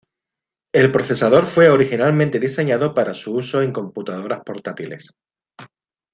El 0.73 0.91
procesador 0.91 1.45
fue 1.45 1.69
originalmente 1.69 2.39
diseñado 2.39 2.91
para 2.95 3.13
su 3.13 3.35
uso 3.35 3.61
en 3.61 3.71
computadoras 3.71 4.39
portátiles. 4.43 5.13